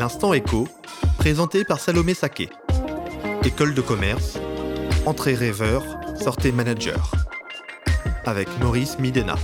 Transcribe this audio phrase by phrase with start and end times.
[0.00, 0.66] L'instant écho,
[1.18, 2.48] présenté par Salomé Saké.
[3.44, 4.38] École de commerce,
[5.04, 5.84] entrée rêveur,
[6.18, 7.12] sortez manager.
[8.24, 9.34] Avec Maurice Midena.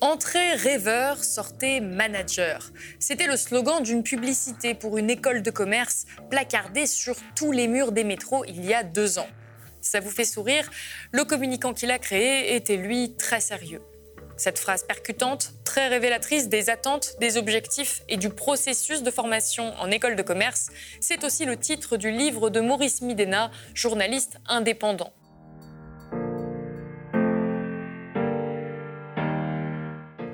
[0.00, 2.70] Entrée rêveur, sortez manager.
[3.00, 7.90] C'était le slogan d'une publicité pour une école de commerce placardée sur tous les murs
[7.90, 9.28] des métros il y a deux ans.
[9.80, 10.70] Ça vous fait sourire?
[11.10, 13.82] Le communicant qui l'a créé était lui très sérieux.
[14.36, 19.90] Cette phrase percutante, très révélatrice des attentes, des objectifs et du processus de formation en
[19.90, 20.68] école de commerce,
[21.00, 25.12] c'est aussi le titre du livre de Maurice Midena, journaliste indépendant.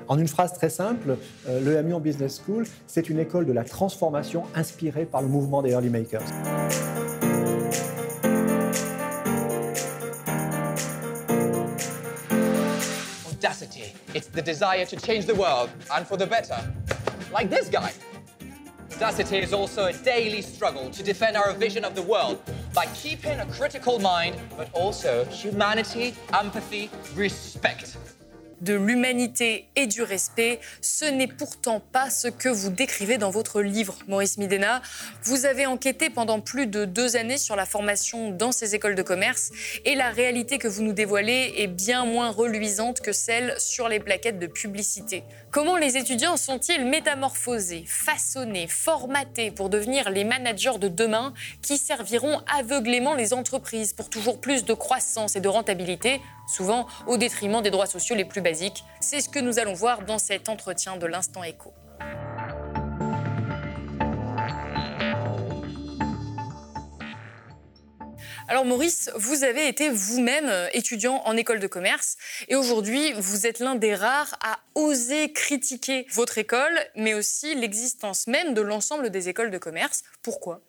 [0.09, 3.63] En une phrase très simple, euh, le en Business School, c'est une école de la
[3.63, 6.21] transformation inspirée par le mouvement des Early Makers.
[14.13, 16.59] It's the desire to change the world, and for the better.
[17.31, 17.91] Like this guy.
[18.95, 22.39] Audacity is also a daily struggle to defend our vision of the world
[22.75, 27.97] by keeping a critical mind, but also humanity, empathy, respect.
[28.63, 30.59] De l'humanité et du respect.
[30.81, 34.81] Ce n'est pourtant pas ce que vous décrivez dans votre livre, Maurice Midena.
[35.23, 39.03] Vous avez enquêté pendant plus de deux années sur la formation dans ces écoles de
[39.03, 39.51] commerce
[39.85, 43.99] et la réalité que vous nous dévoilez est bien moins reluisante que celle sur les
[43.99, 45.23] plaquettes de publicité.
[45.53, 52.41] Comment les étudiants sont-ils métamorphosés, façonnés, formatés pour devenir les managers de demain qui serviront
[52.51, 57.69] aveuglément les entreprises pour toujours plus de croissance et de rentabilité souvent au détriment des
[57.69, 58.83] droits sociaux les plus basiques?
[58.99, 61.71] C'est ce que nous allons voir dans cet entretien de l'instant écho.
[68.47, 72.17] Alors Maurice, vous avez été vous-même étudiant en école de commerce
[72.49, 78.27] et aujourd'hui vous êtes l'un des rares à oser critiquer votre école, mais aussi l'existence
[78.27, 80.03] même de l'ensemble des écoles de commerce.
[80.21, 80.61] Pourquoi?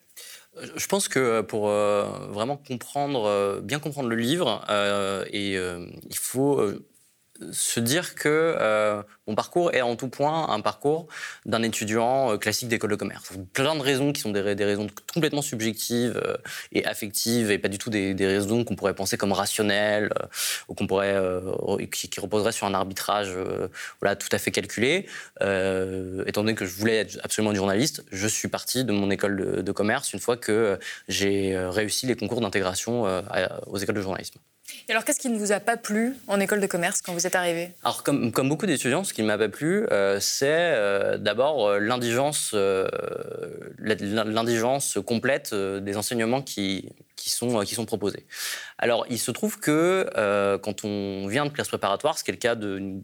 [0.77, 6.17] Je pense que pour euh, vraiment comprendre, euh, bien comprendre le livre, euh, et il
[6.17, 6.63] faut
[7.53, 11.07] se dire que euh, mon parcours est en tout point un parcours
[11.47, 13.31] d'un étudiant euh, classique d'école de commerce.
[13.53, 16.37] Plein de raisons qui sont des, raisons complètement subjectives euh,
[16.73, 20.11] et affectives et pas du tout des, raisons qu'on pourrait penser comme rationnelles
[20.69, 21.21] ou qu'on pourrait
[21.91, 23.33] qui, reposeraient sur un arbitrage
[24.01, 25.07] tout à fait calculé.
[25.41, 29.73] étant donné que je voulais être absolument journaliste, je suis parti de mon école de
[29.73, 30.79] commerce une fois que
[31.09, 33.03] j'ai réussi les concours d'intégration
[33.67, 34.39] aux écoles de journalisme.
[34.89, 37.27] Et alors, qu'est-ce qui ne vous a pas plu en école de commerce quand vous
[37.27, 41.19] êtes arrivé Alors, comme, beaucoup d'étudiants, ce qui ne m'a pas plu, euh, c'est euh,
[41.19, 42.55] d'abord euh, l'indigence,
[45.07, 48.27] complète des enseignements qui sont proposés.
[48.79, 50.07] Alors, il se trouve que
[50.63, 53.03] quand on vient de classe préparatoire, ce qui est le cas d'une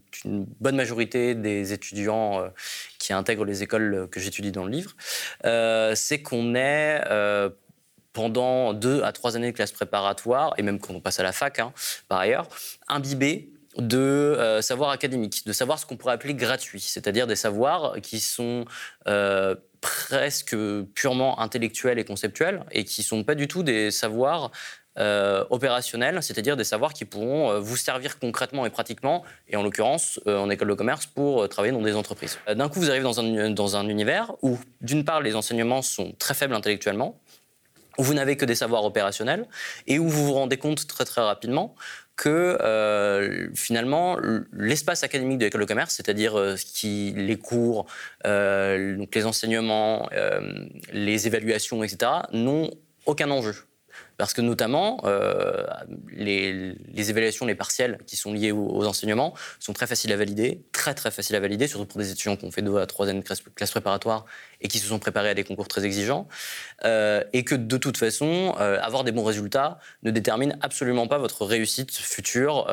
[0.59, 2.43] bonne majorité des étudiants
[2.99, 4.95] qui intègrent les écoles que j'étudie dans le livre,
[5.95, 7.01] c'est qu'on est
[8.13, 11.31] pendant deux à trois années de classe préparatoire, et même quand on passe à la
[11.31, 11.73] fac, hein,
[12.07, 12.47] par ailleurs,
[12.87, 17.95] imbibé de euh, savoir académique, de savoir ce qu'on pourrait appeler gratuit, c'est-à-dire des savoirs
[18.01, 18.65] qui sont
[19.07, 20.55] euh, presque
[20.93, 24.51] purement intellectuels et conceptuels, et qui ne sont pas du tout des savoirs
[24.99, 30.19] euh, opérationnels, c'est-à-dire des savoirs qui pourront vous servir concrètement et pratiquement, et en l'occurrence
[30.25, 32.39] en école de commerce, pour travailler dans des entreprises.
[32.53, 36.53] D'un coup, vous arrivez dans un univers où, d'une part, les enseignements sont très faibles
[36.53, 37.17] intellectuellement,
[37.97, 39.47] où vous n'avez que des savoirs opérationnels
[39.87, 41.75] et où vous vous rendez compte très très rapidement
[42.15, 44.17] que euh, finalement
[44.53, 47.87] l'espace académique de l'école de commerce, c'est-à-dire euh, les cours,
[48.27, 50.07] euh, donc les enseignements,
[50.93, 52.69] les évaluations, etc., n'ont
[53.07, 53.55] aucun enjeu.
[54.21, 55.65] Parce que notamment, euh,
[56.11, 56.75] les,
[57.09, 61.09] évaluations, les partiels qui sont liés aux, enseignements sont très faciles à valider, très très
[61.09, 63.25] faciles à valider, surtout pour des étudiants qui ont fait deux à trois années de
[63.25, 64.27] classe, préparatoires
[64.61, 66.27] et qui se sont préparés à des concours très exigeants.
[66.85, 71.17] Euh, et que de toute façon, euh, avoir des bons résultats ne détermine absolument pas
[71.17, 72.67] votre réussite future,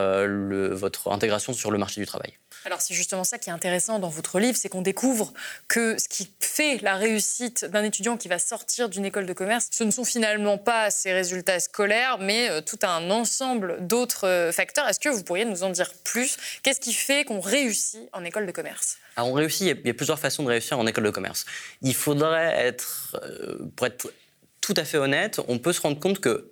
[0.75, 2.35] votre intégration sur le marché du travail.
[2.65, 5.33] Alors c'est justement ça qui est intéressant dans votre livre, c'est qu'on découvre
[5.69, 9.69] que ce qui fait la réussite d'un étudiant qui va sortir d'une école de commerce,
[9.71, 14.53] ce ne sont finalement pas ses résultats scolaires, mais euh, tout un ensemble d'autres euh,
[14.53, 14.89] facteurs.
[14.89, 16.37] Est-ce que vous pourriez nous en dire plus?
[16.63, 18.99] Qu'est-ce qui fait qu'on réussit en école de commerce?
[19.17, 21.45] Alors on réussit, il y a plusieurs façons de réussir en école de commerce.
[21.83, 24.13] Il faudrait être, euh, pour être
[24.61, 26.51] tout à fait honnête, on peut se rendre compte que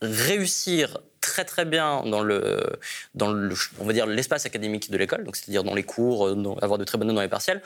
[0.00, 2.60] réussir très très bien dans le,
[3.14, 6.28] dans le on va dire l'espace académique de l'école, donc c'est-à-dire dans les cours,
[6.62, 7.62] avoir de très bonnes notes dans les partiels,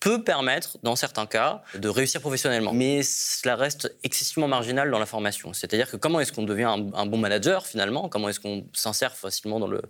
[0.00, 2.72] peut permettre, dans certains cas, de réussir professionnellement.
[2.72, 5.52] Mais cela reste excessivement marginal dans la formation.
[5.52, 8.08] C'est-à-dire que comment est-ce qu'on devient un, bon manager finalement?
[8.08, 9.82] Comment est-ce qu'on s'insère facilement dans le,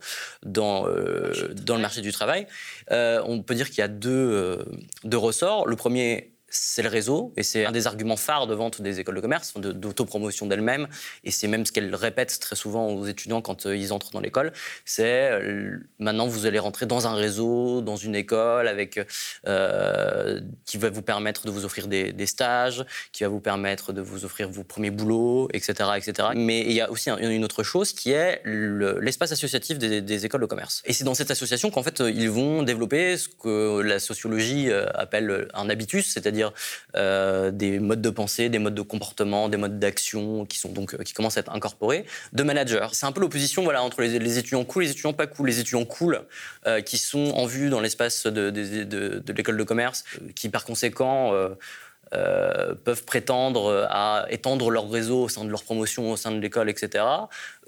[0.42, 2.46] dans, euh, dans le marché du travail?
[2.90, 4.64] Euh, On peut dire qu'il y a deux, euh,
[5.04, 5.66] deux ressorts.
[5.66, 9.16] Le premier c'est le réseau, et c'est un des arguments phares de vente des écoles
[9.16, 10.88] de commerce, d'autopromotion d'elles-mêmes,
[11.24, 14.20] et c'est même ce qu'elles répètent très souvent aux étudiants quand euh, ils entrent dans
[14.20, 14.52] l'école,
[14.84, 18.98] c'est euh, maintenant vous allez rentrer dans un réseau, dans une école, avec,
[19.46, 24.00] euh, qui va vous permettre de vous offrir des, stages, qui va vous permettre de
[24.00, 25.90] vous offrir vos premiers boulots, etc.
[25.96, 26.28] etc.
[26.34, 30.40] Mais il y a aussi une autre chose qui est l'espace associatif des, des, écoles
[30.42, 30.82] de commerce.
[30.84, 35.48] Et c'est dans cette association qu'en fait ils vont développer ce que la sociologie appelle
[35.54, 36.37] un habitus, c'est-à-dire
[36.96, 40.94] euh, des modes de pensée, des modes de comportement, des modes d'action qui sont donc
[40.94, 42.88] euh, qui commencent à être incorporés de managers.
[42.92, 45.48] C'est un peu l'opposition voilà entre les, étudiants cool les étudiants pas cool.
[45.48, 46.22] Les étudiants cool
[46.66, 50.04] euh, qui sont en vue dans l'espace de, l'école de commerce,
[50.34, 51.32] qui par conséquent
[52.10, 56.70] peuvent prétendre à étendre leur réseau au sein de leur promotion, au sein de l'école,
[56.70, 57.04] etc.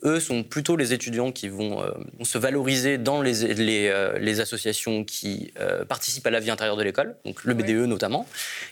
[0.02, 1.84] Eux sont plutôt les étudiants qui vont
[2.22, 5.52] se valoriser dans les, les, les associations qui
[5.88, 8.26] participent à la vie intérieure de l'école, donc le BDE notamment,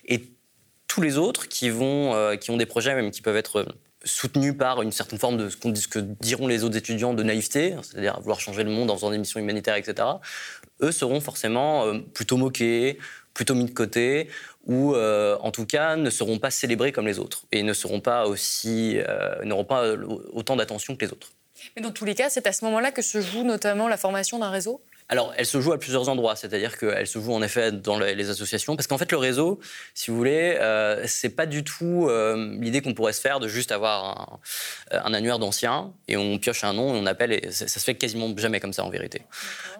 [0.07, 0.23] et
[0.87, 3.67] tous les autres qui, vont, qui ont des projets même qui peuvent être
[4.05, 8.19] soutenus par une certaine forme de ce, que diront les autres étudiants de naïveté, c'est-à-dire
[8.21, 10.09] vouloir changer le monde en faisant des missions humanitaires, etc.,
[10.81, 12.99] eux seront forcément plutôt moqués,
[13.39, 14.29] plutôt mis de côté,
[14.67, 18.01] ou euh, en tout cas ne seront pas célébrés comme les autres et ne seront
[18.01, 19.95] pas aussi, euh, n'auront pas
[20.33, 21.31] autant d'attention que les autres.
[21.77, 24.41] Mais dans tous les cas, c'est à ce moment-là que se joue notamment la formation
[24.41, 24.83] d'un réseau?
[25.11, 28.29] Alors, elle se joue à plusieurs endroits, c'est-à-dire qu'elle se joue en effet dans les
[28.29, 29.59] associations, parce qu'en fait, le réseau,
[29.95, 33.49] si vous voulez, euh, c'est pas du tout euh, l'idée qu'on pourrait se faire de
[33.49, 34.41] juste avoir
[34.93, 37.79] un, un annuaire d'anciens et on pioche un nom et on appelle, et ça, se
[37.79, 39.23] fait quasiment jamais comme ça en vérité.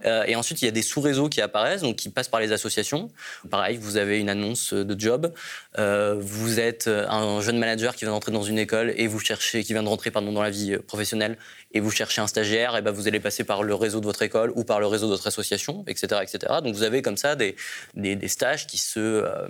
[0.07, 2.53] Euh, et ensuite, il y a des sous-réseaux qui apparaissent, donc qui passent par les
[2.53, 3.11] associations.
[3.51, 5.35] Pareil, vous avez une annonce de job,
[5.79, 9.63] euh, vous êtes un jeune manager qui vient d'entrer dans une école et vous cherchez,
[9.63, 11.37] qui vient de rentrer pardon, dans la vie professionnelle
[11.73, 14.23] et vous cherchez un stagiaire, et ben vous allez passer par le réseau de votre
[14.23, 16.55] école ou par le réseau de votre association, etc., etc.
[16.63, 17.57] Donc vous avez comme ça des,
[17.95, 19.49] des, stages qui se, euh,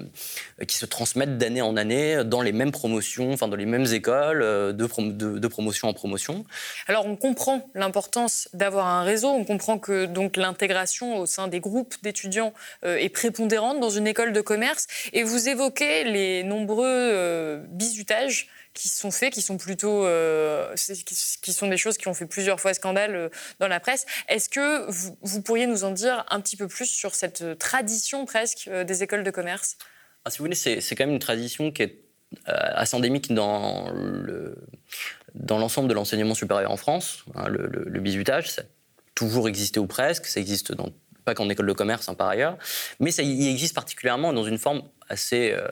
[0.67, 4.43] qui se transmettent d'année en année dans les mêmes promotions, enfin dans les mêmes écoles,
[4.43, 6.45] euh, de, de, promotion en promotion.
[6.89, 11.61] Alors on comprend l'importance d'avoir un réseau, on comprend que donc l'intégration au sein des
[11.61, 12.53] groupes d'étudiants
[12.85, 18.49] euh, est prépondérante dans une école de commerce, et vous évoquez les nombreux bizutages
[18.79, 20.73] qui sont faits, qui sont plutôt, euh,
[21.43, 23.29] qui, sont des choses qui ont fait plusieurs fois scandale euh,
[23.59, 24.07] dans la presse.
[24.29, 28.69] Est-ce que vous, pourriez nous en dire un petit peu plus sur cette tradition presque
[28.69, 29.77] euh, des écoles de commerce?
[30.25, 32.05] Ah, Si vous voulez, c'est quand même une tradition qui est
[32.45, 34.55] assez endémique dans le
[35.35, 37.25] dans l'ensemble de l'enseignement supérieur en France.
[37.35, 38.65] Hein, le, bizutage, ça a
[39.15, 40.91] toujours existé ou presque, ça existe dans
[41.35, 42.57] qu'en école de commerce hein, par ailleurs,
[43.01, 45.67] mais ça y existe particulièrement dans une forme assez, euh,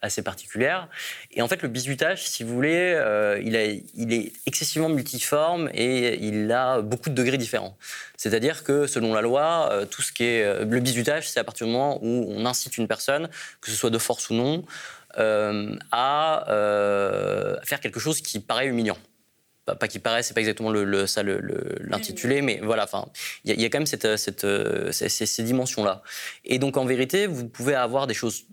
[0.00, 0.88] assez particulière.
[1.32, 6.50] Et en fait, le bizutage, si vous voulez, euh, il, est excessivement multiforme et il
[6.52, 7.76] a beaucoup de degrés différents.
[8.16, 11.66] C'est-à-dire que selon la loi, euh, tout ce qui est le bizutage, c'est à partir
[11.66, 13.28] du moment où on incite une personne,
[13.60, 14.64] que ce soit de force ou non,
[15.16, 16.44] à
[17.64, 18.96] faire quelque chose qui paraît humiliant
[19.64, 23.06] pas, qui paraît, c'est pas exactement le, ça l'intitulé, mais voilà, enfin,
[23.44, 26.02] il y, a quand même cette, ces, ces dimensions-là.
[26.44, 28.46] Et donc en vérité, vous pouvez avoir des choses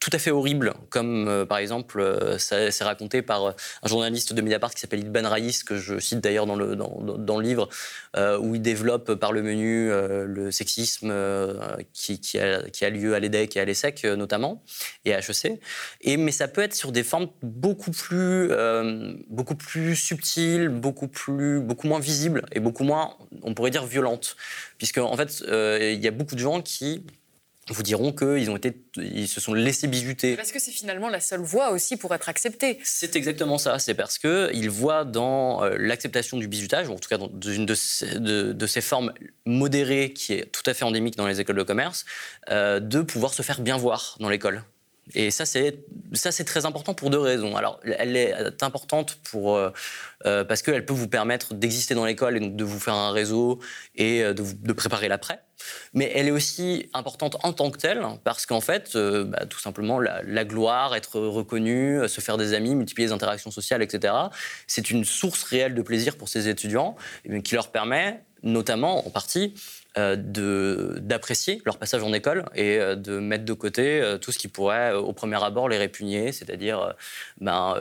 [0.00, 3.52] tout à fait horrible, comme euh, par exemple, euh, c'est raconté par euh,
[3.82, 7.38] un journaliste de Mediapart qui s'appelle Idban Raïs, que je cite d'ailleurs dans le, dans,
[7.38, 7.68] le livre,
[8.40, 11.12] où il développe par le menu le sexisme
[11.92, 14.62] qui, qui, a, lieu à l'EDEC et à l'ESSEC notamment,
[15.04, 15.60] et à HEC.
[16.00, 18.50] Et, mais ça peut être sur des formes beaucoup plus,
[19.28, 24.36] beaucoup plus subtiles, beaucoup, plus, beaucoup moins visibles et beaucoup moins, on pourrait dire, violentes.
[24.78, 27.04] Puisque en fait, il y a beaucoup de gens qui
[27.72, 30.36] vous diront qu'ils ont été, ils se sont laissés bisuter.
[30.36, 32.78] Parce que c'est finalement la seule voie aussi pour être accepté.
[32.82, 33.78] C'est exactement ça.
[33.78, 37.30] C'est parce que ils voient dans euh, l'acceptation du bisutage, ou en tout cas dans
[37.50, 39.12] une de ces, de, ces, formes
[39.46, 42.04] modérées qui est tout à fait endémique dans les écoles de commerce,
[42.50, 44.62] euh, de pouvoir se faire bien voir dans l'école.
[45.14, 47.56] Et ça, c'est très important pour deux raisons.
[47.56, 49.70] Alors, elle est importante pour euh,
[50.22, 53.58] parce qu'elle peut vous permettre d'exister dans l'école et donc de vous faire un réseau
[53.96, 55.40] et de, de préparer l'après
[55.94, 59.58] mais elle est aussi importante en tant que telle, parce qu'en fait, euh, bah, tout
[59.58, 64.14] simplement, la, gloire, être reconnu, euh, se faire des amis, multiplier les interactions sociales, etc.,
[64.66, 66.96] c'est une source réelle de plaisir pour ces étudiants,
[67.44, 73.44] qui leur permet, notamment en partie, euh, d'apprécier leur passage en école et de mettre
[73.44, 76.94] de côté tout ce qui pourrait, au premier abord, les répugner, c'est-à-dire
[77.40, 77.74] ben,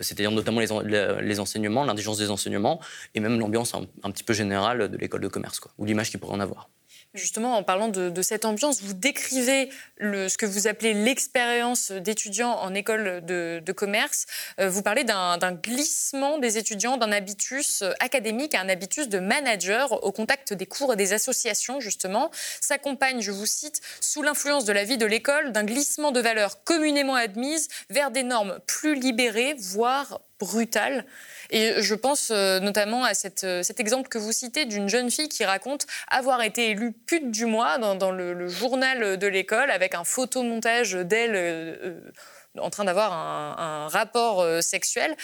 [0.00, 2.80] c'est-à-dire notamment les, enseignements, l'indigence des enseignements,
[3.14, 6.20] et même l'ambiance un, petit peu générale de l'école de commerce, quoi, ou l'image qu'ils
[6.20, 6.68] pourraient en avoir.
[7.14, 9.68] Justement, en parlant de, cette ambiance, vous décrivez
[10.00, 14.24] ce que vous appelez l'expérience d'étudiants en école de, commerce.
[14.60, 20.02] Euh, vous parlez d'un glissement des étudiants d'un habitus académique à un habitus de manager
[20.04, 22.30] au contact des cours et des associations, justement.
[22.62, 26.64] S'accompagne, je vous cite, sous l'influence de la vie de l'école, d'un glissement de valeurs
[26.64, 31.04] communément admises vers des normes plus libérées, voire brutales.
[31.50, 33.12] Et je pense euh, notamment à
[33.44, 37.30] euh, cet exemple que vous citez d'une jeune fille qui raconte avoir été élue pute
[37.30, 41.34] du mois dans, le, journal de l'école avec un photomontage d'elle.
[41.34, 42.00] Euh,
[42.58, 45.16] en train d'avoir un, rapport sexuel.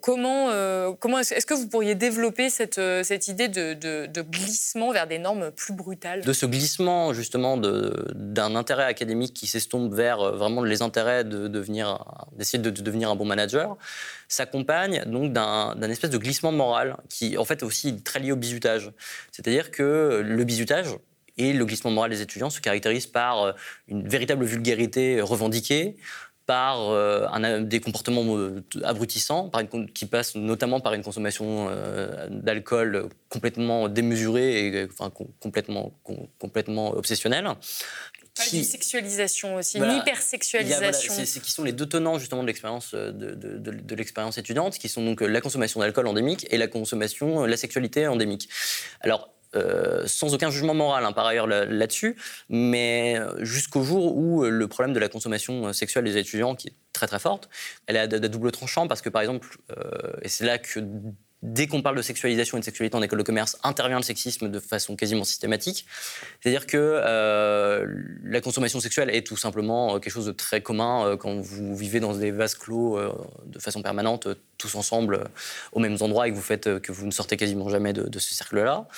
[0.00, 5.50] comment comment est-ce que vous pourriez développer cette, cette idée de, glissement vers des normes
[5.50, 6.22] plus brutales?
[6.22, 12.04] De ce glissement justement d'un intérêt académique qui s'estompe vers vraiment les intérêts de devenir
[12.32, 13.76] d'essayer de, devenir un bon manager
[14.28, 18.36] s'accompagne donc d'un espèce de glissement moral qui, en fait, est aussi très lié au
[18.36, 18.92] bizutage.
[19.32, 20.96] C'est-à-dire que le bizutage
[21.38, 23.52] et le glissement moral des étudiants se caractérisent par euh,
[23.88, 25.96] une véritable vulgarité revendiquée,
[26.46, 31.68] par euh, un, des comportements euh, abrutissants, par une, qui passent notamment par une consommation
[32.30, 35.92] d'alcool complètement démesurée et enfin, complètement,
[36.38, 37.48] complètement obsessionnelle,
[38.34, 38.58] qui...
[38.58, 41.14] Une sexualisation aussi, une hypersexualisation.
[41.24, 44.88] c'est qui sont les deux tenants justement de l'expérience de, de, de, l'expérience étudiante, qui
[44.88, 48.48] sont donc la consommation d'alcool endémique et la consommation, la sexualité endémique.
[49.00, 49.35] Alors euh,
[50.06, 52.16] sans aucun jugement moral hein, par ailleurs là-dessus,
[52.48, 57.06] mais jusqu'au jour où le problème de la consommation sexuelle des étudiants, qui est très
[57.06, 57.48] très forte,
[57.86, 60.80] elle a de, double tranchant parce que par exemple, euh, et c'est là que
[61.46, 64.50] dès qu'on parle de sexualisation et de sexualité en école de commerce, intervient le sexisme
[64.50, 65.86] de façon quasiment systématique.
[66.40, 67.86] C'est-à-dire que euh,
[68.24, 71.76] la consommation sexuelle est tout simplement euh, quelque chose de très commun euh, quand vous
[71.76, 72.98] vivez dans des vases clos
[73.46, 74.26] de façon permanente,
[74.58, 75.24] tous ensemble,
[75.72, 78.88] aux mêmes endroits et que vous, ne sortez quasiment jamais de, ce cercle-là.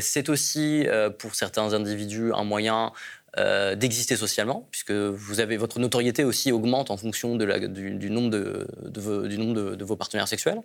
[0.00, 0.86] C'est aussi,
[1.18, 2.92] pour certains individus, un moyen
[3.76, 9.96] d'exister socialement, puisque vous avez votre notoriété aussi augmente en fonction du nombre de, vos
[9.96, 10.60] partenaires sexuels.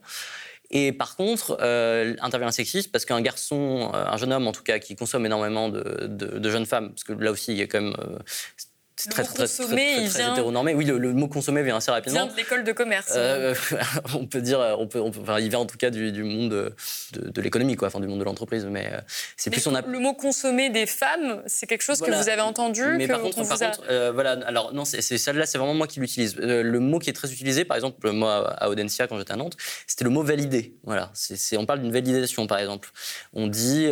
[0.76, 4.52] Et par contre, euh, intervient un sexisme parce qu'un garçon, euh, un jeune homme en
[4.52, 7.68] tout cas, qui consomme énormément de, jeunes femmes, parce que là aussi, il y a
[7.68, 8.18] quand même euh,
[9.04, 10.74] c'est très, très, très, très, très hétéronormé.
[10.74, 12.22] Oui, le, mot consommer vient assez rapidement.
[12.22, 13.12] Il vient de l'école de commerce.
[13.16, 13.54] Euh,
[14.16, 16.74] on peut dire, on peut, enfin, il vient en tout cas du, monde
[17.12, 18.66] de, l'économie, quoi, enfin du monde de l'entreprise.
[18.66, 19.02] Mais euh,
[19.36, 19.82] c'est plus on a...
[19.82, 22.86] Le mot consommer des femmes, c'est quelque chose que vous avez entendu.
[22.96, 26.00] Mais par contre, par contre euh, voilà, alors non, c'est celle-là, c'est vraiment moi qui
[26.00, 26.38] l'utilise.
[26.38, 29.58] le mot qui est très utilisé, par exemple, moi à Audencia quand j'étais à Nantes,
[29.86, 30.76] c'était le mot valider.
[30.84, 32.90] Voilà, c'est, on parle d'une validation, par exemple.
[33.34, 33.90] On dit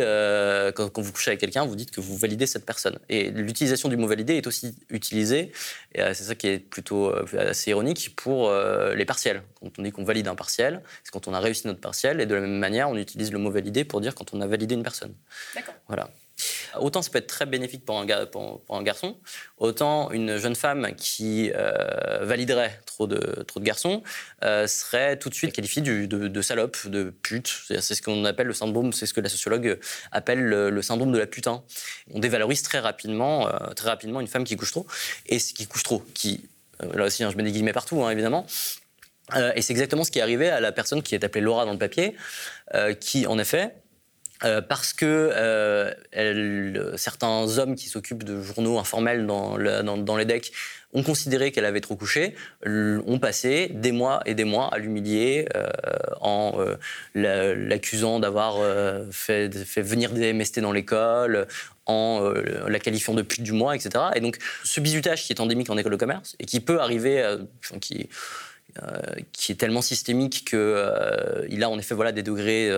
[0.74, 2.98] quand, quand, vous couchez avec quelqu'un, vous dites que vous validez cette personne.
[3.10, 4.74] Et l'utilisation du mot valider est aussi
[5.10, 5.50] et
[5.98, 9.42] euh, c'est ça qui est plutôt euh, assez ironique pour euh, les partiels.
[9.60, 12.20] Quand on dit qu'on valide un partiel, c'est quand on a réussi notre partiel.
[12.20, 14.46] Et de la même manière, on utilise le mot valider pour dire quand on a
[14.46, 15.14] validé une personne.
[15.54, 15.74] D'accord.
[15.88, 16.10] Voilà.
[16.78, 18.04] Autant ça peut être très bénéfique pour un,
[18.82, 19.16] garçon,
[19.58, 21.50] autant une jeune femme qui
[22.20, 24.02] validerait trop de, garçons
[24.42, 27.52] serait tout de suite qualifiée de, salope, de pute.
[27.68, 29.78] C'est ce qu'on appelle le syndrome, c'est ce que la sociologue
[30.10, 31.62] appelle le, syndrome de la putain.
[32.12, 34.86] On dévalorise très rapidement, très rapidement une femme qui couche trop.
[35.26, 36.48] Et qui couche trop, qui,
[36.82, 38.46] euh, là aussi, hein, je mets des guillemets partout, hein, évidemment.
[39.34, 41.64] Euh, et c'est exactement ce qui est arrivé à la personne qui est appelée Laura
[41.64, 42.16] dans le papier,
[42.74, 43.74] euh, qui, en effet,
[44.68, 45.94] parce que
[46.96, 50.52] certains hommes qui s'occupent de journaux informels dans, les decks
[50.94, 52.34] ont considéré qu'elle avait trop couché,
[52.66, 55.48] ont passé des mois et des mois à l'humilier
[56.20, 56.58] en
[57.14, 58.56] l'accusant d'avoir
[59.10, 61.46] fait, venir des MST dans l'école,
[61.86, 64.04] en euh, la qualifiant de pute du mois, etc.
[64.14, 67.36] Et donc, ce bizutage qui est endémique en école de commerce et qui peut arriver,
[67.80, 68.08] qui,
[68.82, 69.00] euh,
[69.32, 72.70] qui est tellement systémique qu'il euh, a en effet voilà, des degrés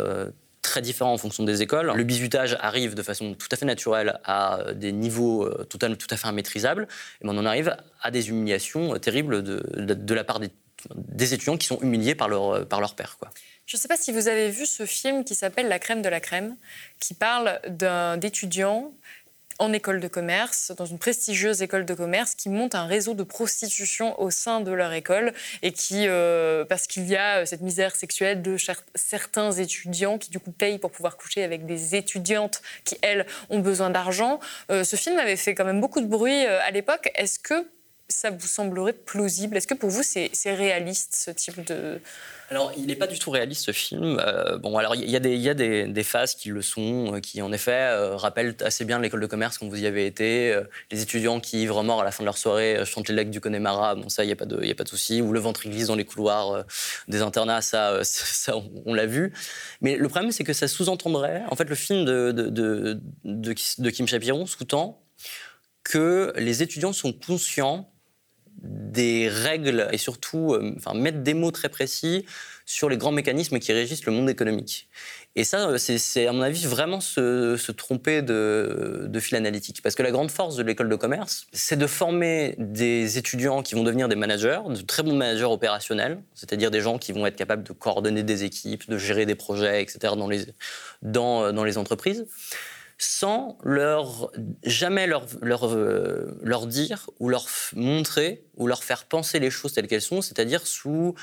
[0.64, 1.92] très différents en fonction des écoles.
[1.94, 6.16] Le bizutage arrive de façon tout à fait naturelle à des niveaux à, tout à
[6.16, 6.88] fait immaîtrisables,
[7.22, 10.48] et on en arrive à des humiliations terribles de, de, la part des,
[10.94, 13.16] des, étudiants qui sont humiliés par leur, par leur père.
[13.20, 13.30] Quoi.
[13.66, 16.08] Je ne sais pas si vous avez vu ce film qui s'appelle La crème de
[16.08, 16.56] la crème,
[16.98, 17.60] qui parle
[18.18, 18.92] d'étudiants
[19.58, 23.22] en école de commerce, dans une prestigieuse école de commerce, qui monte un réseau de
[23.22, 25.32] prostitution au sein de leur école
[25.62, 28.56] et qui, euh, parce qu'il y a cette misère sexuelle de
[28.94, 33.60] certains étudiants qui du coup payent pour pouvoir coucher avec des étudiantes qui elles ont
[33.60, 34.40] besoin d'argent.
[34.70, 37.10] Euh, ce film avait fait quand même beaucoup de bruit euh, à l'époque.
[37.14, 37.66] Est-ce que
[38.08, 39.56] ça vous semblerait plausible?
[39.56, 42.00] Est-ce que pour vous, c'est réaliste ce type de,
[42.50, 44.20] alors, il n'est pas du tout réaliste ce film.
[44.24, 47.20] Euh, bon, alors il y a, des, y a des, phases qui le sont, euh,
[47.20, 50.54] qui en effet euh, rappellent assez bien l'école de commerce quand vous y avez été.
[50.90, 53.40] les étudiants qui ivres morts à la fin de leur soirée chantent les legs du
[53.40, 55.22] Connemara, bon ça il n'y a pas de, a pas de souci.
[55.22, 56.64] Ou le ventre glisse dans les couloirs
[57.08, 58.00] des internats, ça,
[58.84, 59.32] on, l'a vu.
[59.80, 63.90] Mais le problème c'est que ça sous-entendrait, en fait, le film de, de, de, de
[63.90, 65.02] Kim Chapiron sous-tend
[65.82, 67.90] que les étudiants sont conscients
[68.64, 72.24] des règles et surtout euh, mettre des mots très précis
[72.66, 74.88] sur les grands mécanismes qui régissent le monde économique.
[75.36, 79.82] Et ça, euh, c'est à mon avis vraiment se, tromper de, fil analytique.
[79.82, 83.74] Parce que la grande force de l'école de commerce, c'est de former des étudiants qui
[83.74, 87.36] vont devenir des managers, de très bons managers opérationnels, c'est-à-dire des gens qui vont être
[87.36, 90.14] capables de coordonner des équipes, de gérer des projets, etc.
[90.16, 90.46] dans les,
[91.02, 92.26] dans, dans les entreprises
[92.98, 94.30] sans leur
[94.62, 99.72] jamais leur, leur, euh, leur, dire ou leur montrer ou leur faire penser les choses
[99.72, 101.14] telles qu'elles sont, c'est-à-dire sous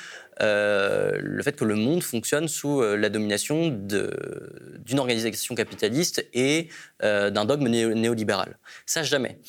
[0.41, 6.69] euh, le fait que le monde fonctionne sous euh, la domination d'une organisation capitaliste et
[7.01, 8.57] d'un dogme néolibéral.
[8.85, 9.39] Ça, jamais.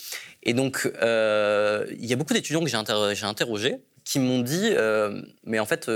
[0.43, 4.71] Et donc, il y a beaucoup d'étudiants que j'ai interrogés interrogé qui m'ont dit,
[5.45, 5.91] mais en fait,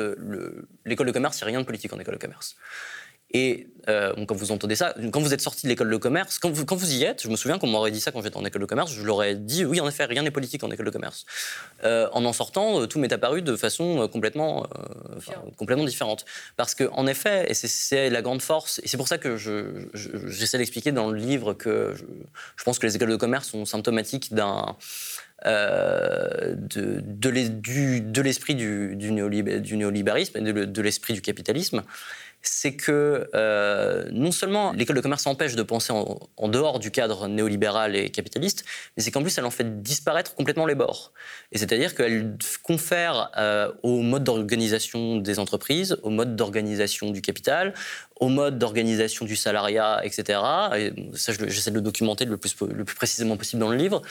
[0.85, 2.57] l'école de commerce, il n'y a rien de politique en école de commerce.
[3.37, 6.51] Et euh, quand vous entendez ça, quand vous êtes sorti de l'école de commerce, quand
[6.51, 8.45] vous, quand vous, y êtes, je me souviens qu'on m'aurait dit ça quand j'étais en
[8.47, 10.87] école de commerce, je leur ai dit oui, en effet, rien n'est politique en école
[10.87, 11.27] de commerce.
[11.85, 14.67] Euh, en en sortant, euh, tout m'est apparu de façon complètement,
[15.59, 16.25] complètement différente.
[16.57, 20.93] Parce qu'en effet, et c'est la grande force, et c'est pour ça que j'essaie d'expliquer
[20.93, 21.95] dans le livre que
[22.57, 24.77] je, pense que les écoles de commerce sont symptomatiques d'un.
[25.45, 31.83] de, de l'esprit du, du, néolibérisme et de l'esprit du capitalisme
[32.49, 37.29] c'est que euh, non seulement l'école de commerce empêche de penser en, dehors du cadre
[37.29, 38.65] néolibéral et capitaliste,
[38.97, 41.13] mais c'est qu'en plus elle en fait disparaître complètement les bords.
[41.53, 47.75] Et c'est-à-dire qu'elle confère euh, au mode d'organisation des entreprises, au mode d'organisation du capital,
[48.19, 50.41] au mode d'organisation du salariat, etc.
[50.77, 54.03] Et ça, j'essaie de le documenter le plus, le plus précisément possible dans le livre.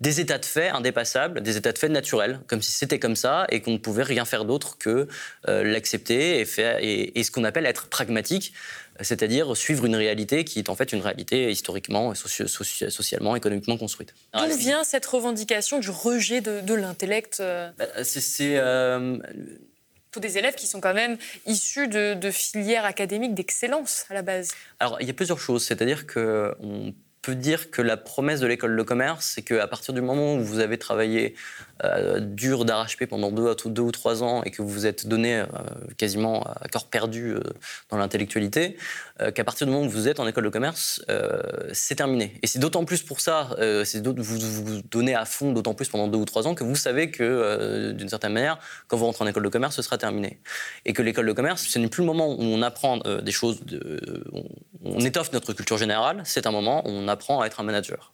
[0.00, 3.46] Des états de fait indépassables, des états de fait naturels, comme si c'était comme ça
[3.50, 5.06] et qu'on ne pouvait rien faire d'autre que
[5.48, 8.52] euh, l'accepter et, faire, et, ce qu'on appelle être pragmatique,
[9.00, 14.12] c'est-à-dire suivre une réalité qui est en fait une réalité historiquement, socialement, économiquement construite.
[14.34, 17.70] D'où vient cette revendication du rejet de, l'intellect euh?
[17.78, 18.58] Bah, C'est
[20.12, 21.16] tous des élèves qui sont quand même
[21.46, 24.52] issus de, filières académiques d'excellence à la base.
[24.78, 25.64] Alors, il y a plusieurs choses.
[25.64, 30.00] C'est-à-dire qu'on peut dire que la promesse de l'école de commerce, c'est qu'à partir du
[30.00, 31.36] moment où vous avez travaillé
[31.84, 35.40] euh, dur d'arrache-pied pendant deux, deux, ou trois ans et que vous vous êtes donné
[35.40, 35.46] euh,
[35.96, 37.40] quasiment à corps perdu euh,
[37.90, 38.76] dans l'intellectualité,
[39.36, 41.04] qu'à partir du moment où vous êtes en école de commerce,
[41.72, 42.40] c'est terminé.
[42.42, 43.50] Et c'est d'autant plus pour ça,
[43.84, 46.74] c'est vous vous donnez à fond d'autant plus pendant deux ou trois ans que vous
[46.74, 50.40] savez que d'une certaine manière, quand vous rentrez en école de commerce, ce sera terminé.
[50.86, 53.60] Et que l'école de commerce, ce n'est plus le moment où on apprend des choses,
[54.82, 58.12] on, étoffe notre culture générale, c'est un moment où on apprend à être un manager.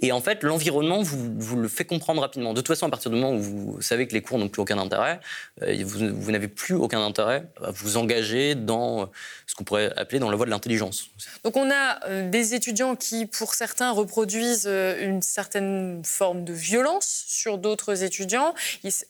[0.00, 2.54] Et en fait, l'environnement vous, le fait comprendre rapidement.
[2.54, 4.62] De toute façon, à partir du moment où vous savez que les cours n'ont plus
[4.62, 5.20] aucun intérêt,
[5.62, 9.10] euh, vous, n'avez plus aucun intérêt à vous engager dans
[9.46, 11.08] ce qu'on pourrait appeler dans la voie de l'intelligence.
[11.44, 16.54] Donc on a euh, des étudiants qui, pour certains, reproduisent euh, une certaine forme de
[16.54, 18.54] violence sur d'autres étudiants,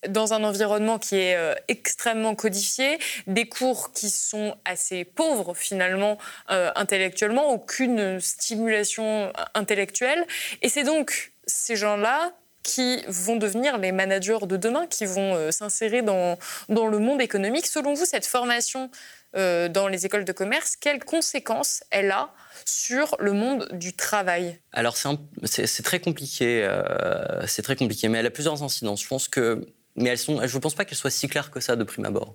[0.09, 1.37] dans un environnement qui est
[1.69, 6.19] extrêmement codifié, des cours qui sont assez pauvres finalement
[6.49, 9.22] intellectuellement, aucune stimulation
[9.55, 10.27] intellectuelle.
[10.63, 12.33] Et c'est donc ces gens-là
[12.63, 17.21] qui vont devenir les managers de demain, qui vont euh, s'insérer dans, dans le monde
[17.21, 17.67] économique.
[17.67, 18.91] Selon vous, cette formation
[19.35, 22.33] euh, dans les écoles de commerce, quelles conséquences elle a
[22.65, 24.61] sur le monde du travail?
[24.73, 29.03] Alors c'est très compliqué, euh, c'est très compliqué, mais elle a plusieurs incidences.
[29.03, 31.77] Je pense que mais elles je ne pense pas qu'elles soient si claires que ça
[31.77, 32.35] de prime abord.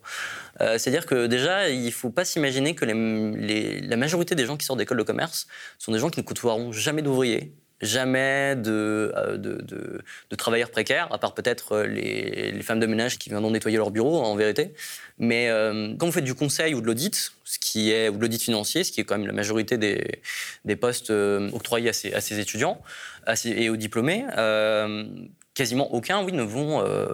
[0.59, 4.79] C'est-à-dire que déjà, il ne faut pas s'imaginer que la majorité des gens qui sortent
[4.79, 5.47] d'école de commerce
[5.79, 11.17] sont des gens qui ne côtoieront jamais d'ouvriers, jamais euh, de, de, travailleurs précaires, à
[11.17, 14.73] part peut-être euh, les, femmes de ménage qui viendront nettoyer leur bureau, en vérité.
[15.19, 18.21] Mais euh, quand vous faites du conseil ou de l'audit, ce qui est ou de
[18.21, 21.11] l'audit financier, ce qui est quand même la majorité des, postes
[21.53, 22.81] octroyés à ces étudiants
[23.45, 24.25] et aux diplômés,
[25.57, 27.07] quasiment aucun, oui, ne vont, euh,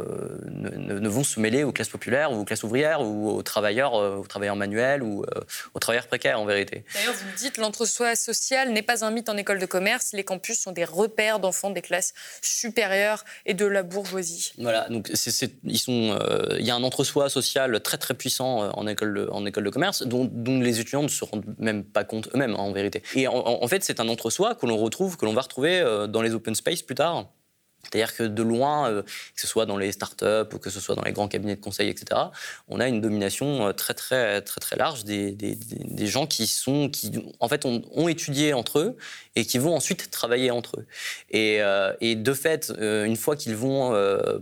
[0.50, 4.18] ne, vont se mêler aux classes populaires ou aux classes ouvrières ou aux travailleurs, euh,
[4.18, 5.40] aux travailleurs manuels ou euh,
[5.74, 6.84] aux travailleurs précaires en vérité.
[6.94, 10.12] D'ailleurs, vous le dites, l'entre-soi social n'est pas un mythe en école de commerce.
[10.12, 14.52] Les campus sont des repères d'enfants des classes supérieures et de la bourgeoisie.
[14.58, 16.20] Voilà, donc ils sont,
[16.60, 19.70] il y a un entre-soi social très très puissant en école de, en école de
[19.70, 20.30] commerce dont,
[20.60, 23.04] les étudiants ne se rendent même pas compte eux-mêmes en vérité.
[23.16, 26.22] Et en, en fait, c'est un entre-soi que l'on retrouve, que l'on va retrouver dans
[26.22, 27.30] les open space plus tard
[27.84, 30.96] C'est-à-dire que de loin, euh, que ce soit dans les startups ou que ce soit
[30.96, 32.22] dans les grands cabinets de conseil, etc.,
[32.67, 35.36] on a une domination euh, très très très très large des,
[36.08, 38.98] gens qui sont qui en fait ont, étudié entre eux
[39.36, 40.86] et qui vont ensuite travailler entre eux.
[41.32, 43.89] Et, euh, et de fait, une fois qu'ils vont,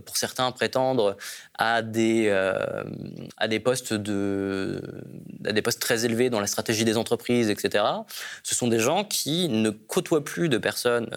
[0.04, 1.16] pour certains, prétendre
[1.54, 2.30] à des
[3.36, 4.82] à des postes de
[5.46, 7.84] à des postes très élevés dans la stratégie des entreprises, etc.,
[8.42, 11.08] ce sont des gens qui ne côtoient plus de personnes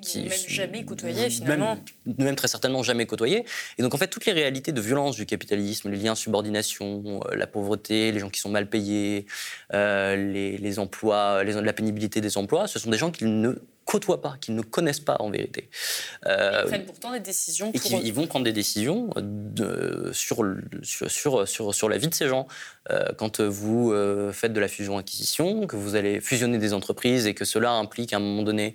[0.00, 1.78] qui même jamais côtoyé finalement
[2.18, 3.44] même très certainement jamais côtoyé.
[3.78, 7.20] Et donc en fait, toutes les réalités de violence du capitalisme, les liens de subordination,
[7.30, 9.26] euh, la pauvreté, les gens qui sont mal payés,
[9.72, 14.20] euh, les, emplois, les, la pénibilité des emplois, ce sont des gens qui ne côtoient
[14.20, 15.68] pas, qu'ils ne connaissent pas en vérité.
[16.26, 17.72] Euh, ils prennent pourtant des décisions.
[17.72, 17.92] Pour...
[17.92, 20.44] Et ils vont prendre des décisions de, sur,
[20.82, 22.46] sur, sur, sur, la vie de ces gens.
[22.90, 27.34] Euh, quand vous euh, faites de la fusion-acquisition, que vous allez fusionner des entreprises et
[27.34, 28.74] que cela implique à un moment donné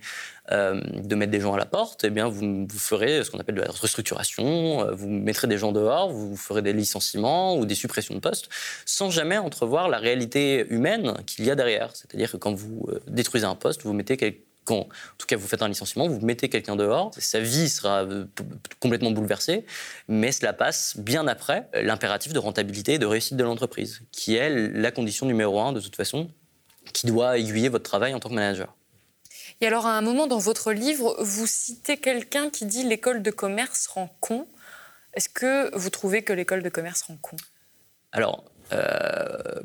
[0.52, 3.54] de mettre des gens à la porte, eh bien vous, vous ferez ce qu'on appelle
[3.54, 8.16] de la restructuration, vous mettrez des gens dehors, vous ferez des licenciements ou des suppressions
[8.16, 8.50] de postes,
[8.84, 11.96] sans jamais entrevoir la réalité humaine qu'il y a derrière.
[11.96, 14.18] C'est-à-dire que quand vous détruisez un poste, vous mettez
[14.76, 18.26] en tout cas vous faites un licenciement, vous mettez quelqu'un dehors, sa vie sera euh,
[18.80, 19.66] complètement bouleversée,
[20.08, 24.50] mais cela passe bien après l'impératif de rentabilité et de réussite de l'entreprise, qui est
[24.50, 26.30] la condition numéro un de toute façon,
[26.94, 28.76] qui doit aiguiller votre travail en tant que manager.
[29.62, 33.32] Et alors à un moment dans votre livre, vous citez quelqu'un qui dit l'école de
[33.32, 34.48] commerce rend con.
[35.14, 37.36] Est-ce que vous trouvez que l'école de commerce rend con?
[38.12, 39.62] Alors, euh,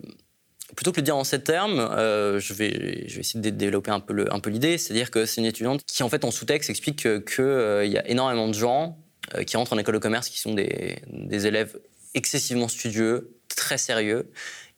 [0.77, 2.69] plutôt que de le dire en ces termes, euh, je, vais,
[3.07, 4.79] essayer de développer un peu, l'idée.
[4.79, 8.09] C'est-à-dire que c'est une étudiante qui, en fait, en sous-texte, explique qu'il euh, y a
[8.09, 8.99] énormément de gens
[9.35, 11.79] euh, qui rentrent en école de commerce qui sont des élèves
[12.15, 14.31] excessivement studieux, très sérieux,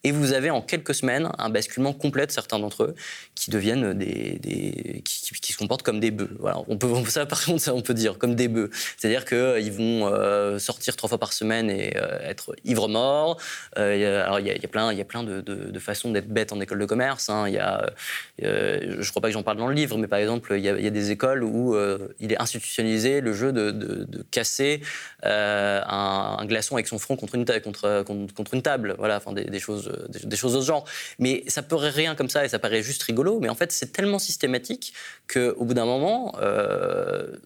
[0.06, 2.94] et vous avez en quelques semaines un basculement complet de certains d'entre eux
[3.34, 6.30] qui deviennent des, qui, se comportent comme des bœufs.
[6.38, 6.88] Voilà, on peut
[7.28, 8.70] par contre ça on peut dire comme des bœufs.
[8.96, 13.36] C'est-à-dire qu'ils euh, vont euh, sortir trois fois par semaine et euh, être ivres morts.
[13.78, 16.78] Euh, alors il y, a plein y a plein de, façons d'être bêtes en école
[16.78, 17.28] de commerce.
[17.28, 17.48] Hein.
[17.48, 17.90] Y a
[18.38, 20.90] je crois pas que j'en parle dans le livre, mais par exemple il y a,
[20.90, 21.76] des écoles où
[22.20, 24.82] il est institutionnalisé le jeu de, casser
[25.24, 28.94] un, glaçon avec son front contre une, contre, contre, une table.
[28.98, 30.84] Voilà, enfin des choses des, choses de ce genre.
[31.18, 33.92] Mais ça paraît rien comme ça et ça paraît juste rigolo, mais en fait, c'est
[33.92, 34.92] tellement systématique
[35.32, 37.36] qu'au bout d'un moment, euh,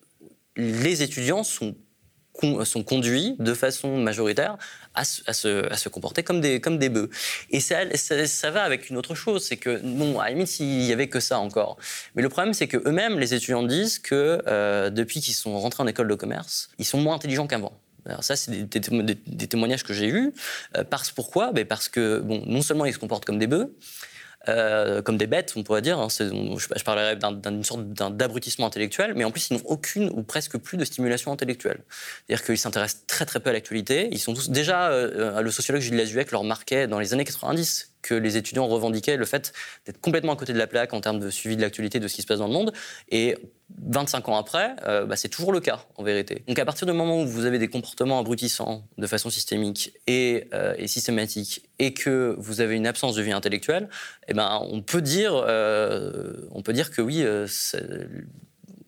[0.56, 1.74] les étudiants sont
[2.86, 4.56] conduits de façon majoritaire
[4.94, 7.10] à se, comporter comme des, bœufs.
[7.50, 10.92] Et ça, va avec une autre chose, c'est que, bon, à la limite, s'il y
[10.92, 11.76] avait que ça encore.
[12.14, 15.82] Mais le problème, c'est que eux-mêmes, les étudiants disent que euh, depuis qu'ils sont rentrés
[15.82, 17.80] en école de commerce, ils sont moins intelligents qu'avant.
[18.06, 20.32] Alors ça, c'est des, témoignages que j'ai eus.
[20.76, 21.52] Euh, parce, pourquoi?
[21.52, 23.72] Ben Parce que, bon, non seulement ils se comportent comme des bœufs,
[24.48, 25.98] euh, comme des bêtes, on pourrait dire.
[25.98, 30.56] Hein, je, parlerais d'une sorte d'abrutissement intellectuel, mais en plus, ils n'ont aucune ou presque
[30.56, 31.80] plus de stimulation intellectuelle.
[32.26, 34.08] C'est-à-dire qu'ils s'intéressent très très peu à l'actualité.
[34.12, 37.89] Ils sont tous déjà, euh, le sociologue Gilles Lazuec leur marquait dans les années 90
[38.02, 39.52] que les étudiants revendiquaient le fait
[39.86, 42.14] d'être complètement à côté de la plaque en termes de suivi de l'actualité de ce
[42.14, 42.72] qui se passe dans le monde.
[43.10, 43.36] Et
[43.78, 46.42] 25 ans après, euh, bah, c'est toujours le cas, en vérité.
[46.48, 50.48] Donc à partir du moment où vous avez des comportements abrutissants de façon systémique et,
[50.54, 53.88] euh, systématique, et que vous avez une absence de vie intellectuelle,
[54.28, 57.24] eh ben, on, peut dire, euh, on peut dire que oui,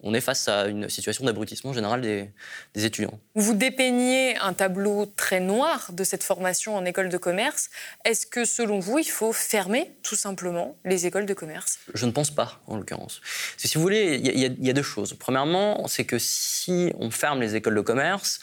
[0.03, 2.31] on est face à une situation d'abrutissement général des,
[2.75, 3.19] étudiants.
[3.35, 7.71] Vous dépeignez un tableau très noir de cette formation en école de commerce.
[8.05, 11.79] Est-ce que, selon vous, il faut fermer tout simplement les écoles de commerce?
[11.95, 13.21] Je ne pense pas, en l'occurrence.
[13.57, 15.15] Si vous voulez, il y, a deux choses.
[15.15, 18.41] Premièrement, c'est que si on ferme les écoles de commerce,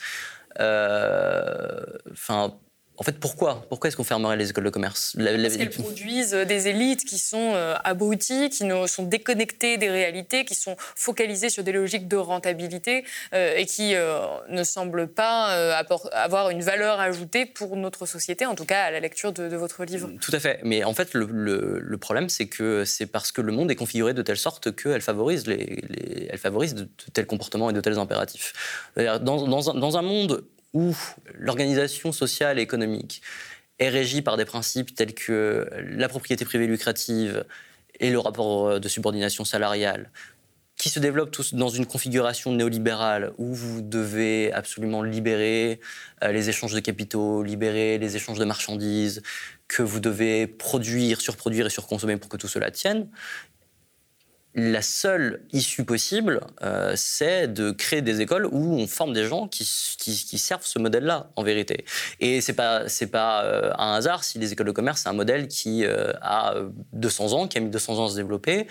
[0.58, 1.84] euh,
[3.00, 5.16] en fait, pourquoi Pourquoi est-ce qu'on fermerait les écoles de commerce?
[5.16, 10.54] Parce qu'elles produisent des élites qui sont euh, abruties, qui sont déconnectées des réalités, qui
[10.54, 14.18] sont focalisées sur des logiques de rentabilité euh, et qui euh,
[14.50, 15.46] ne semblent pas
[16.12, 19.84] avoir une valeur ajoutée pour notre société, en tout cas à la lecture de, votre
[19.84, 20.10] livre.
[20.20, 20.60] Tout à fait.
[20.62, 24.20] Mais en fait, le, problème, c'est que c'est parce que le monde est configuré de
[24.20, 28.52] telle sorte qu'elle favorise, les, elle favorise de, tels comportements et de tels impératifs.
[28.96, 30.94] Dans, dans, un, dans un monde où
[31.34, 33.22] l'organisation sociale et économique
[33.78, 37.44] est régie par des principes tels que la propriété privée lucrative
[37.98, 40.10] et le rapport de subordination salariale,
[40.80, 45.78] qui se développent tous dans une configuration néolibérale où vous devez absolument libérer
[46.24, 49.20] euh, les échanges de capitaux, libérer les échanges de marchandises,
[49.68, 53.08] que vous devez produire, surproduire et surconsommer pour que tout cela tienne,
[54.54, 59.46] la seule issue possible, euh, c'est de créer des écoles où on forme des gens
[59.46, 61.84] qui, servent ce modèle-là, en vérité.
[62.18, 65.48] Et c'est pas pas euh, un hasard si les écoles de commerce c'est un modèle
[65.48, 66.54] qui euh, a
[66.92, 68.66] 200 ans, qui a mis 200 ans à se développer.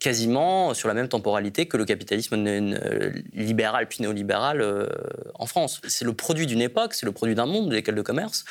[0.00, 2.36] quasiment sur la même temporalité que le capitalisme
[3.32, 4.88] libéral puis néolibéral
[5.34, 5.80] en France.
[5.86, 8.44] C'est le produit d'une époque, c'est le produit d'un monde, l'école de commerce.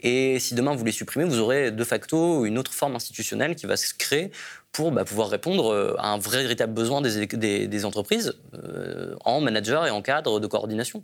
[0.00, 3.66] Et si demain vous les supprimez, vous aurez de facto une autre forme institutionnelle qui
[3.66, 4.30] va se créer
[4.72, 9.86] pour bah, pouvoir répondre euh, à un vrai, véritable besoin des, entreprises euh, en manager
[9.86, 11.02] et en cadre de coordination.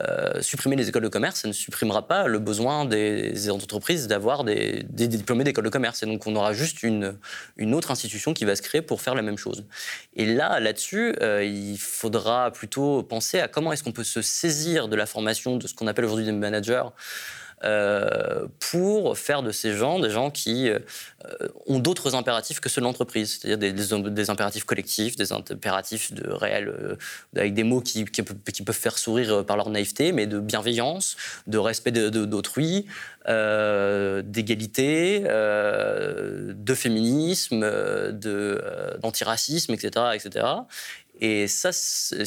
[0.00, 4.44] Euh, supprimer les écoles de commerce, ça ne supprimera pas le besoin des, entreprises d'avoir
[4.44, 6.02] des, diplômés d'école de commerce.
[6.02, 9.22] Et donc on aura juste une autre institution qui va se créer pour faire la
[9.22, 9.64] même chose.
[10.14, 14.96] Et là, là-dessus, il faudra plutôt penser à comment est-ce qu'on peut se saisir de
[14.96, 16.84] la formation de ce qu'on appelle aujourd'hui des managers
[17.62, 20.78] euh, pour faire de ces gens des gens qui euh,
[21.66, 26.68] ont d'autres impératifs que ceux de l'entreprise, c'est-à-dire des, impératifs collectifs, des impératifs de réel,
[26.68, 26.96] euh,
[27.36, 31.58] avec des mots qui, qui, peuvent faire sourire par leur naïveté, mais de bienveillance, de
[31.58, 32.86] respect d'autrui,
[33.26, 37.60] d'égalité, de féminisme,
[38.10, 40.46] d'antiracisme, etc., etc.
[41.20, 41.70] Et ça,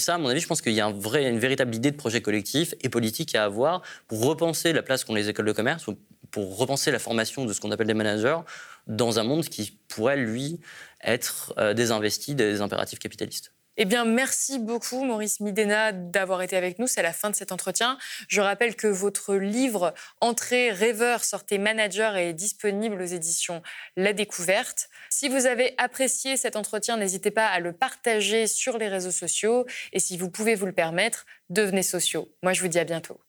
[0.08, 2.90] à mon avis, je pense qu'il y a une véritable idée de projet collectif et
[2.90, 5.86] politique à avoir pour repenser la place qu'ont les écoles de commerce,
[6.30, 8.40] pour repenser la formation de ce qu'on appelle des managers
[8.88, 10.60] dans un monde qui pourrait, lui,
[11.04, 13.53] être euh, désinvesti des impératifs capitalistes.
[13.78, 16.86] Eh bien, merci beaucoup, Maurice Midena, d'avoir été avec nous.
[16.86, 17.98] C'est la fin de cet entretien.
[18.28, 23.64] Je rappelle que votre livre Entrée rêveur, sortez manager est disponible aux éditions
[23.98, 24.90] La Découverte.
[25.10, 29.66] Si vous avez apprécié cet entretien, n'hésitez pas à le partager sur les réseaux sociaux.
[29.92, 32.30] Et si vous pouvez vous le permettre, devenez sociaux.
[32.44, 33.20] Moi, je vous dis à bientôt.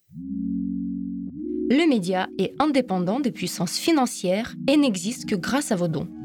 [1.70, 6.08] Le média est indépendant des puissances financières et n'existe que grâce à vos dons.